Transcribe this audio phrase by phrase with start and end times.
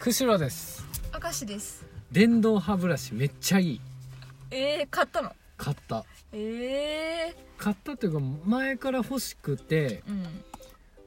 [0.00, 0.84] 釧路です。
[1.12, 1.84] 明石です。
[2.12, 3.80] 電動歯ブラシめっちゃいい。
[4.50, 5.32] えー、買ったの？
[5.56, 6.04] 買った。
[6.32, 10.02] え買ったっていうか前から欲しくて。
[10.06, 10.44] ー、うん。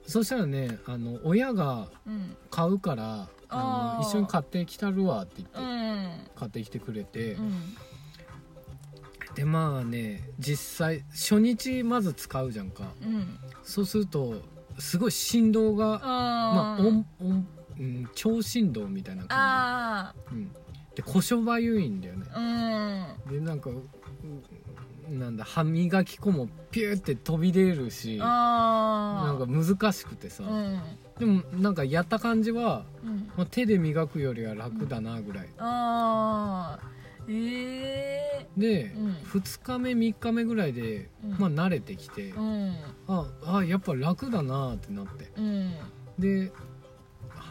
[0.06, 2.36] そしたらねあの親がうん。
[2.50, 4.08] 買うからあのあー。
[4.08, 6.12] 一緒に買ってきたるわって言って、うん。
[6.36, 7.76] 買ってきてくれて、うん。
[9.36, 12.92] でまあね実際初日まず使うじゃんか。
[13.02, 13.40] うん。
[13.64, 14.42] そうすると
[14.78, 17.48] すごい振動がまああ音音、
[17.82, 20.52] うん、超振動みたいな感あじ、うん、
[20.96, 22.26] で小商売優いんだよね。
[22.32, 23.40] ーうん。
[23.40, 23.76] でなんかう
[25.10, 30.82] なんだ歯磨き粉もピューって飛び出るしなあんか難しくてさ、うん。
[31.20, 33.32] でもなんかやった感じは、うん。
[33.36, 36.88] まあ、手で磨くよりは楽だなぐらい、ああ
[37.28, 39.12] えで、うん。
[39.14, 41.32] 2日目3日目ぐらいで、うん。
[41.38, 42.76] まあ慣れてきて、ー、うん。
[43.08, 45.32] ああやっぱ楽だなってなって。
[45.36, 45.74] うん。
[46.20, 46.52] で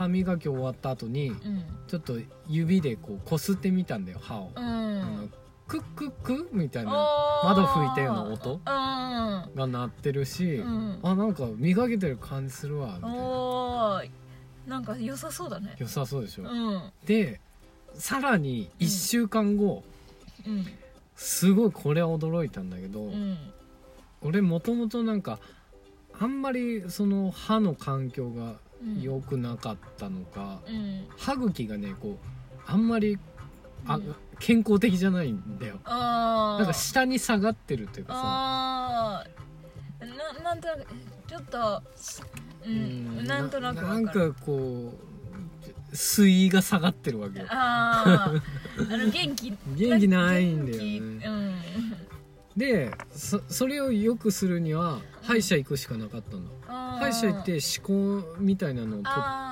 [0.01, 1.65] 歯磨き終わった後にうん。
[1.87, 2.15] ちょっと
[2.49, 5.33] 指でこうこすってみたんだよ歯を、うあのん
[5.69, 6.91] クックックみたいな
[7.45, 8.61] 窓拭いたような音うん。
[8.65, 10.99] が鳴ってるし、うん。
[11.03, 14.03] あなんか磨けてる感じするわみたいな。
[14.67, 15.75] なんか良さそうだね。
[15.79, 16.83] 良さそうでしょ、うん。
[17.05, 17.41] で
[17.95, 19.85] さらに1週間後、
[20.47, 20.67] うん。
[21.15, 23.37] すごいこれは驚いたんだけど、うん。
[24.23, 25.39] 俺もともとなんか
[26.19, 28.57] あんまりその歯の環境がうん
[29.01, 31.07] 良くなかったのか、うん。
[31.17, 33.19] 歯茎がねこうあんまり
[33.87, 34.15] あ、うん。
[34.39, 35.79] 健康的じゃないんだよ。
[35.85, 39.27] なんか下に下がってるっていうかさ。
[40.01, 40.87] ななんとなく
[41.27, 41.83] ちょっと
[42.67, 43.25] うん。
[43.27, 44.95] なんとなくなんかこ
[45.93, 47.47] う水位が下がってるわけよ。
[47.51, 48.33] ああ
[48.79, 49.51] あの元気。
[49.77, 51.27] 元気ないんだよね。
[51.27, 51.61] うん
[52.61, 57.01] でそそれを良くするには歯医者行くしかなかったんだあー。
[57.01, 59.03] 歯医者行って歯垢みたいなのを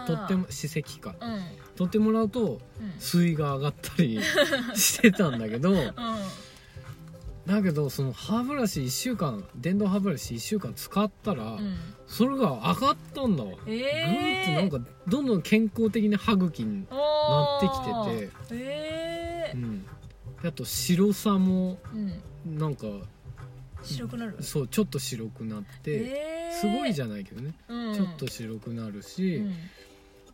[0.07, 1.15] と取っても歯石か。
[1.19, 1.33] うん。
[1.33, 1.43] うん
[1.79, 2.61] 取ってもらうと
[2.99, 4.19] 水位が上がったり
[4.75, 5.95] してたんだけどうん。
[7.47, 11.77] だけどその歯ブラシ1週間電動歯ブラシ1週間使ったら、うん。
[12.09, 13.45] それが上がったんだ。
[13.45, 18.98] わ、えグーえってなんかどんどん健康的な歯茎になってきてて、ええうん、で
[20.45, 22.59] あと白さもうん。
[22.59, 22.87] なんか
[23.83, 24.37] 白くなる？
[24.43, 27.53] そうちょっと白くなって、ええすごいじゃゃないけどね、
[27.91, 27.95] ん。
[27.95, 29.43] ちょっと白くなるうし、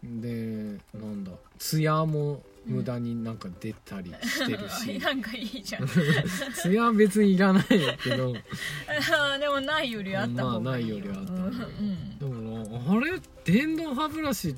[0.03, 0.21] ん。
[0.21, 5.87] でなんだツヤも無駄になんか出たりしてるし、 なんかいいじゃん。
[6.55, 7.65] ツヤは別にいらない
[8.03, 8.33] けど。
[9.41, 10.97] でもないよりあった方がいいよ。
[10.99, 11.33] まあないよりあった。
[11.33, 11.43] うん。
[11.43, 13.21] うんだからあれ？
[13.45, 14.55] 電動歯ブラシ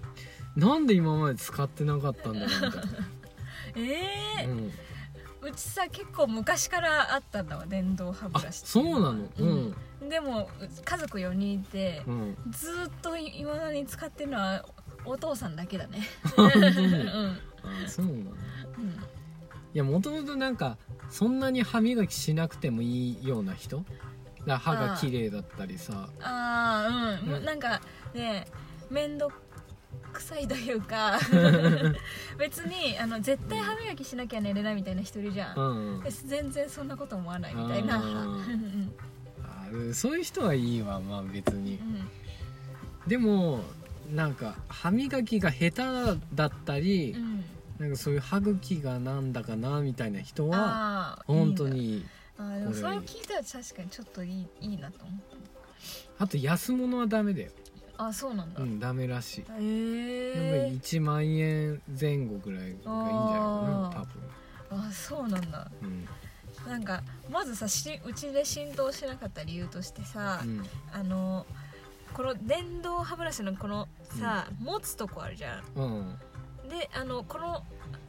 [0.56, 2.82] なんで今まで使ってなかったんだろうみたいな、
[3.76, 4.72] ええうん、
[5.48, 9.00] うちさ結構昔からあったんだわ電動歯ブあラシってそいう。
[9.00, 9.28] なの？
[9.38, 10.08] うん、うん。
[10.08, 10.48] でも
[10.84, 14.64] 家族4人いてうん、ずーっといまだに使ってるのは
[15.04, 16.00] お父さんだけだね。
[16.36, 17.04] うに？
[17.04, 17.08] ん。
[17.84, 18.32] あそうなのいうん
[19.74, 20.78] やもともとなんか
[21.10, 23.84] そんなに歯磨きしなくてもいいような人？
[24.46, 26.08] 歯が綺麗だったりさ。
[26.20, 27.80] ああうん、うんなんか
[28.14, 28.46] ね
[28.90, 29.32] 面倒
[30.12, 31.18] くさいというか。
[32.38, 37.98] 別にあの絶対歯磨きしなきゃ寝れないみたいな人いるじゃん、うんで全然そんなこと思わないみたいな。
[37.98, 38.92] うん
[39.92, 41.74] そういう人はいいわまあ別に。
[41.76, 42.08] うん。
[43.06, 43.60] でも
[44.14, 47.44] なんか歯磨きが下手だったり、うん。
[47.78, 52.44] なんかそういう歯茎がなんだかなみたいな人は本当にいいだ。
[52.44, 55.20] あーでもそれを聞いたら確かにちょっといいいいなと思っ
[56.18, 57.50] あと安物はダメだよ。
[57.50, 57.65] た
[57.98, 59.40] あそうなんだ、へうんダメらしい。
[59.40, 62.92] やっぱりえ1万円前後ぐらいがいいんじゃない
[63.92, 64.06] かな
[64.70, 65.70] 多あそうなんだ。
[65.80, 66.08] 分
[66.66, 70.66] なんかまずさしうちで浸透しなかった理由としてさ、うん。
[70.92, 71.46] あの
[72.12, 75.62] この電動歯ブラシのこのさ、持つとこあるじゃん。
[75.76, 77.62] うん、うん、であのこの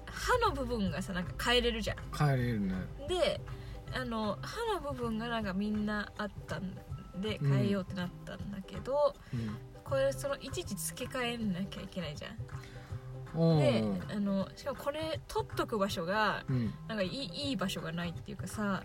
[0.05, 1.97] 歯の部分がさなんか変えれるじゃん。
[2.15, 2.73] 帰れるね。
[3.07, 3.41] で
[3.93, 6.73] あの歯の部分がなんかみんなあったん
[7.21, 9.57] で変えようってなったんだけど、うん
[9.89, 12.31] これそのいちいち付け替えなきゃいけないじゃん。
[13.35, 16.73] おでーあのしかもこれ取っとく場所がうん。
[16.87, 18.83] なんかいいいい場所がないっていうかさ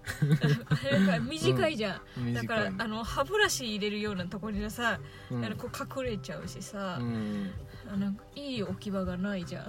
[1.07, 4.99] か短いじゃん、だからあの歯ブラシ入れるようなところにさ、
[5.31, 5.45] うん。
[5.45, 7.51] あのこう隠れちゃうしさ、うん。
[7.93, 9.67] あなんかいい置き場がないじゃん、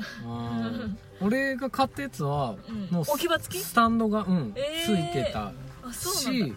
[1.21, 3.63] 俺が買ったやつはうん、もう置き場付き？
[3.63, 4.85] スタンドが、うんえー。
[4.85, 5.53] ついてた
[5.83, 6.55] あそうなんだ。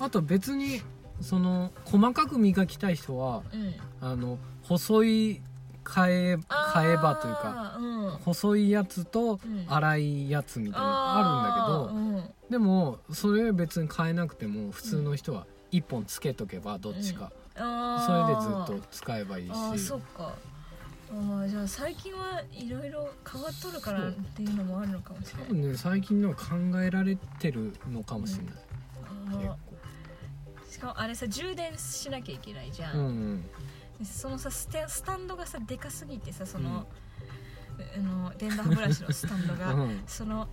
[0.00, 0.82] あと別に
[1.22, 5.40] その細かく磨きたい人はうん、うん、あの細い
[5.84, 8.10] 替え替え刃というかうん。
[8.24, 9.64] 細いやつとうん。
[9.66, 12.50] 粗いやつみたいなのあるんだけど、うん。
[12.50, 19.52] でもそれ別に変えなくても普通の人は1本つけとけばどっちか、あそれでーずっと使えばいいし。
[19.52, 20.34] あーそっか。
[21.14, 25.48] ああじゃあ最近はいろいろ変わっとるからっていうのもあるのかもしれない。
[25.48, 26.42] 多分ね最近のは考
[26.82, 29.54] えられてるのかもしれない、結あー。
[29.54, 29.71] し
[30.82, 33.42] かもあれさ充電しなきゃいけないじゃん、構うん。
[33.98, 36.86] でそのさステスタンドがさでかすぎてさその,、
[37.96, 40.02] あの電動歯ブラシのスタンドが、 うん。
[40.06, 40.48] その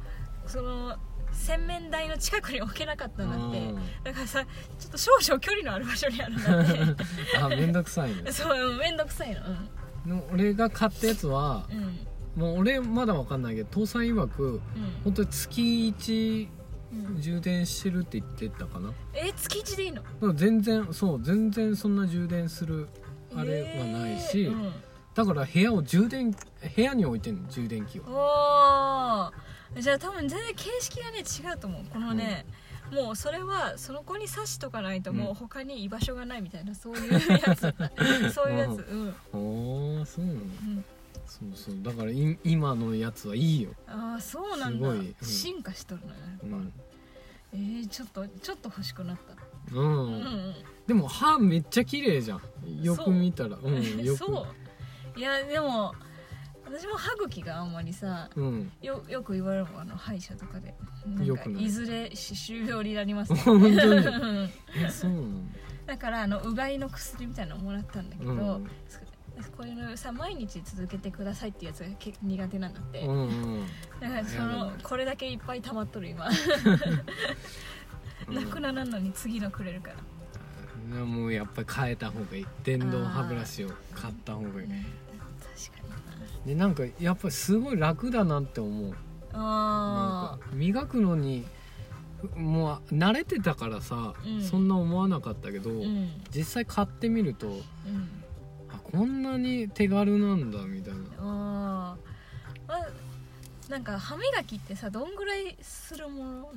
[0.45, 0.95] その
[1.31, 3.73] 洗面台の近くに置けなかったんだって。
[4.03, 4.45] だからさ
[4.77, 6.95] ちょっと少々距離のある場所にあるんだっ
[7.41, 8.23] あめんどくさいね。
[8.23, 9.41] て そう面倒くさいの。
[10.05, 11.77] の俺が買ったやつはうん。
[11.77, 11.99] うん
[12.35, 14.61] もう俺まだわかんないけど父さん曰く
[15.03, 16.58] 本当に月1うんうん
[17.19, 18.91] 充電してるって言ってたかな？
[19.13, 20.03] え月1でいいの？
[20.33, 22.87] 全然そう全然そんな充電する
[23.35, 24.73] あれはないし、えーうん。
[25.13, 29.81] だから部屋を充電部屋に置いてんの充電器をおー。
[29.81, 31.83] じゃあ多分全然形式がね違うと思う。
[31.91, 32.45] このね、
[32.91, 37.61] もうそれはその子に刺しとかないともう他に居場所がないみたいなそういうやつ。
[38.33, 38.79] そういうやつ。
[38.91, 40.39] うん、ああそうなの。
[40.39, 40.85] うん、
[41.29, 45.15] そうそうだからい今のやつはいいよ、ああそうなんだ、すごいうん。
[45.25, 46.73] 進化しとるのようん。
[47.53, 49.75] えー、ちょっとちょっと欲しくなった。
[49.75, 49.87] うん。
[49.87, 50.55] うんうん。
[50.87, 52.41] でも歯めっちゃ綺麗じゃん。
[52.83, 53.57] よく見たら。
[53.61, 54.17] う、ん、よく。
[54.17, 54.47] そ
[55.15, 55.19] う。
[55.19, 55.93] いやでも
[56.65, 58.71] 私も歯茎があんまりさうん。
[58.81, 60.75] よよく言われるもんあの歯医者とかで。
[61.05, 63.33] なんかいいずれ歯周病になります。
[63.35, 63.79] 本当に。
[64.91, 65.43] そうなの？
[65.87, 68.69] だからあのうがいの薬みたいなのもらったんだけど、うん
[69.57, 73.65] こういうのさ毎日続けてくださいっていうやつがけ苦手なんだって、うんうん。
[73.99, 76.27] だからそのこれだけいっぱい溜まっとる今。
[78.27, 78.35] うん。
[78.35, 79.91] なくならんのに次のくれるか
[80.91, 82.45] ら、なもうやっぱり変えた方がいい。
[82.63, 84.51] 電動歯ブラシを買った方がいい。
[84.51, 84.59] うん。
[84.59, 84.73] 確か
[86.45, 88.95] にでなんかやっぱりすごい楽だなって思う。
[89.33, 91.45] あか磨くのに
[92.35, 94.41] もう慣れてたからさ、うん。
[94.41, 96.09] そんな思わなかったけど、ーうん。
[96.35, 97.55] 実際買ってみるとうん。
[97.55, 97.61] あ
[98.91, 100.99] こんなに手軽なんだみたいな。
[101.19, 102.87] あーまあ
[103.69, 106.49] なんか歯磨きってさどんぐらいするものなの？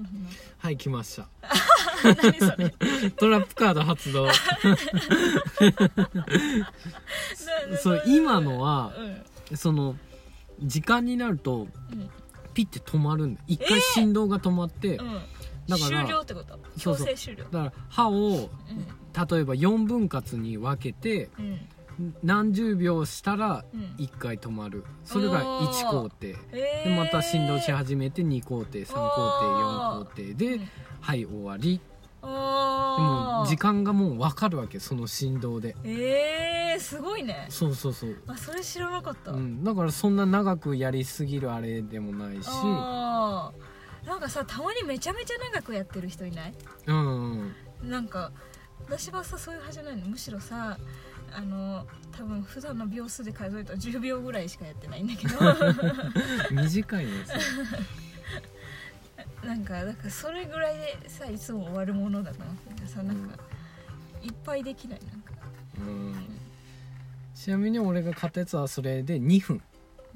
[0.59, 1.29] はい来ました。
[2.23, 2.71] 何それ？
[3.19, 4.27] トラップカード発動。
[4.27, 4.33] な
[7.83, 8.93] そう今のは
[9.51, 9.57] うん。
[9.57, 9.97] その
[10.63, 12.11] 時間になるとうん。
[12.55, 13.43] ピッて止まるんだ。
[13.47, 15.21] 一回振動が止まって、うん。
[15.69, 16.59] だから終了ってこと？
[16.79, 17.45] 強制終了。
[17.45, 18.49] だから歯をうん。
[18.49, 21.61] 例えば4分割に分けてうん
[22.23, 23.81] 何十秒したらうん。
[23.99, 24.85] 1回止まる。
[25.05, 26.13] それが1工程。
[26.53, 29.05] えでまた振動し始めて2工程3工程
[30.01, 30.35] 4工程。
[30.35, 30.69] でうん。
[31.01, 31.79] はい終わり。
[31.79, 31.83] で
[32.25, 35.75] おも時間がもう分かるわけその振動で。
[35.83, 37.47] えー、すごいね。
[37.49, 42.47] そうそうそう、あそれ知らなかった、うん、だからそんな長くやりすぎるあれでもないし。
[42.49, 44.07] あー。
[44.07, 46.55] なんかさたまにめちゃめちゃ長くやってる人いない？
[46.87, 47.33] うん
[47.83, 48.33] うんなんか
[48.85, 50.09] 私はさそういう派じゃないの？
[50.09, 50.77] むしろさ
[51.35, 51.87] あの
[52.17, 55.37] 多分普段の秒数で数えると10秒ぐらいしかやってないんだけど。
[56.53, 57.31] 短いのやつ
[59.47, 63.37] なんかだからそれぐらいでさいつも終わるものだと思ってさなんか、
[64.23, 65.33] いっぱいできないなんか。
[65.79, 66.15] うん。
[67.35, 69.63] ちなみに俺が買ったやつはそれで2分。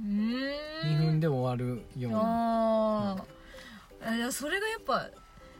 [0.00, 0.98] うーん。
[1.00, 4.08] 2分で終わるようなあー。
[4.08, 5.10] あいやそれがやっぱ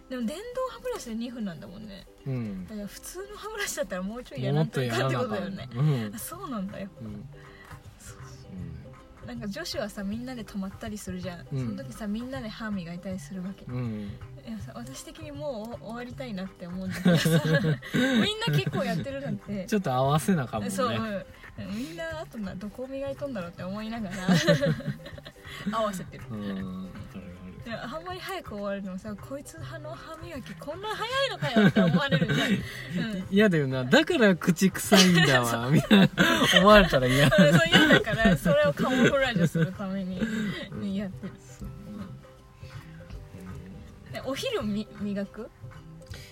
[0.09, 2.07] でも電動歯ブラシで2分なんだもんね。
[2.27, 2.67] うん。
[2.67, 5.69] だから普通の歯ブラシだったらもうちょいやらんといかんってことだよね。
[5.75, 6.15] んうん。
[6.15, 6.89] あそうなんだよ。
[7.01, 7.25] うん。
[9.27, 11.67] なんか女子はさみんなで泊まったりするじゃん、うん。
[11.67, 14.13] その時さみんなで歯磨いたりするわけ、うん。
[14.47, 19.65] いやさ私的にもう終わりたいなって思うんだけどさ みんな結構やってるなんて。
[19.67, 20.71] ちょっと合わせなかもね。
[20.71, 21.77] そう、うん。
[21.77, 24.17] みんなあとなどこを磨いとんだろうって思いながら。
[25.77, 26.25] 合わせてる。
[26.31, 26.86] うん
[27.73, 33.85] あんまり早く終わるのさこいつ歯の歯磨きこんな早いのかよって思われるじゃん、嫌だよな。
[33.85, 36.09] だから口臭いんだわみたいな
[36.59, 37.25] 思われたら嫌。
[37.25, 40.21] うんそう嫌だからそれをカモフラージュするために
[40.73, 41.33] うんやってる。
[44.25, 45.51] お昼み磨く？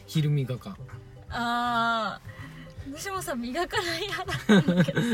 [0.06, 0.70] 昼磨か。
[0.70, 0.76] んあ
[1.30, 2.20] あ
[2.92, 5.06] 私もさ磨かない派なんだけどさ。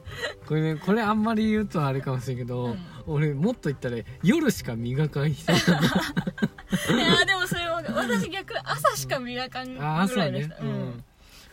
[0.46, 2.78] これねこれあんまり言うとあれかもしれんけど、うん。
[3.06, 11.04] 俺もっと言ったら夜しか磨かん人 いやでもそれは私逆朝しか磨かんぐあ朝ねらいでした、、うん。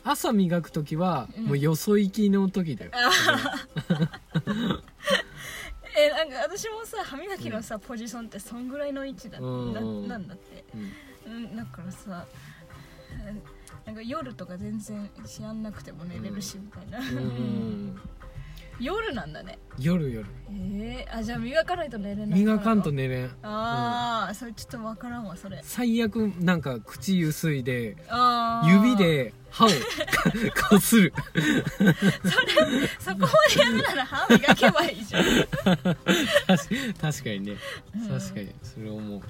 [0.03, 1.45] 朝磨く時は、うん。
[1.45, 2.91] もうよそ行きの時だよ、
[5.97, 9.73] えなんか私もさ歯磨きのさポジションってそんぐらいの位置だ,、うん。
[10.07, 10.63] ななんだって。
[10.75, 10.91] うん。
[11.31, 12.25] うんだからさ
[13.85, 17.99] なんか夜とか全然知らんなくても寝れるしみたいな、うん。
[18.79, 19.59] 夜なんだね。
[19.77, 20.25] 夜夜。
[20.51, 23.25] ええー、あじゃあ磨かないと寝れない磨かんとね寝れん。
[23.43, 25.59] ああ、それちょっとわからんわそれ。
[25.63, 27.97] 最悪なんか口ゆすいで
[28.65, 29.69] 指で歯を
[30.55, 31.13] かこする。
[31.75, 31.93] それ
[32.99, 35.23] そこまでやるなら歯磨けばいいじゃん。
[35.65, 35.95] 確
[37.01, 37.57] 確かにね。
[37.95, 38.19] うん。
[38.19, 39.21] 確かにそれ思う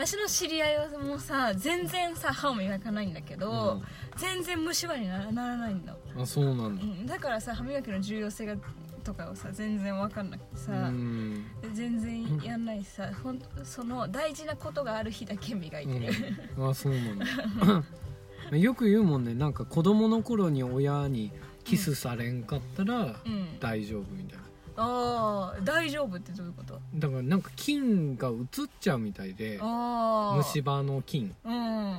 [0.00, 3.82] 私の知り合いはもうさ全然さ歯を磨かないんだけど、
[4.16, 6.82] 全然虫歯にならならないんだ、うんあそうなんだ。
[6.82, 8.56] うん、だからさ歯磨きの重要性が
[9.04, 11.44] とかをさ全然分かんなくてうさ、ん。
[11.74, 15.98] 全然やんないしさほんその大事なことがある日だけ磨いて。
[15.98, 16.08] る、
[16.56, 18.56] うん、あそうなんだ。
[18.56, 19.34] よく言うもんね。
[19.34, 21.30] なんか子供の頃に親に
[21.64, 23.58] キスされんかったらうん。
[23.60, 24.44] 大丈夫みたいな
[24.76, 26.80] ああ大丈夫ってどういうこと？
[26.94, 28.46] だからなんか菌が移っ
[28.80, 31.98] ちゃうみたいでああ虫歯の菌うん。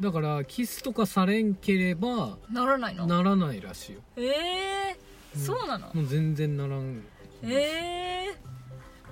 [0.00, 3.06] だからキスとかされんければならないの？
[3.06, 4.00] ならないらしいよ。
[4.16, 4.98] ええ
[5.34, 5.40] うん。
[5.40, 5.90] そうなの？
[5.92, 7.02] もう全然ならん
[7.42, 8.36] ええ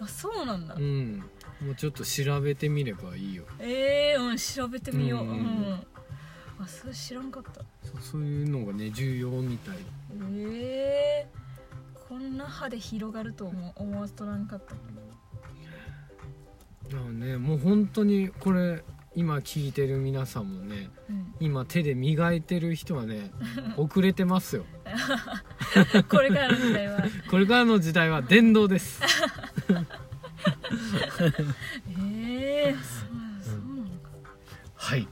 [0.00, 1.19] あそうなんだ、うん。
[1.61, 3.45] もうちょっと調べてみればいいよ。
[3.59, 5.37] ええうん調べてみよう、ううん。
[5.38, 5.87] ん
[6.61, 7.53] あそれ知らんかった。
[7.83, 9.76] そうそういうのがね重要みたい。
[10.33, 11.46] ええ
[12.08, 14.75] こんな歯で広がると思う思わずとらんかった。
[14.75, 14.78] だ
[16.98, 18.84] からねもう本当にこれ
[19.16, 21.34] 今聞いてる皆さんもねうん。
[21.40, 23.30] 今手で磨いてる人はね
[23.76, 24.64] 遅れてますよ。
[26.08, 27.04] これからの時代は。
[27.28, 29.00] これからの時代は電動です。
[31.98, 32.82] ええそう
[33.42, 34.10] そうなのか
[34.76, 35.08] はい